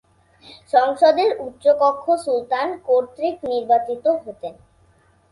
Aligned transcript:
সংসদের 0.73 1.29
উচ্চকক্ষ 1.39 2.05
সুলতান 2.25 2.67
কর্তৃক 2.87 3.35
নির্বাচিত 3.43 4.05
হতেন। 4.23 4.53